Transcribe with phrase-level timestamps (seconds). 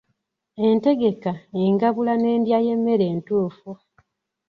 [0.67, 1.31] Entegeka,
[1.63, 3.69] engabula n'endya y'emmere entuufu.